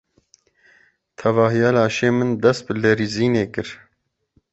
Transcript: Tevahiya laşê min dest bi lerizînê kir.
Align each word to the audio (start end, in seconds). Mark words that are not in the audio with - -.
Tevahiya 1.17 1.69
laşê 1.75 2.09
min 2.17 2.29
dest 2.43 2.61
bi 2.65 2.73
lerizînê 2.81 3.45
kir. 3.53 3.69